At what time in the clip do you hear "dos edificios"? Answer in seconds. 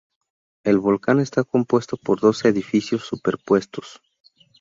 2.21-3.05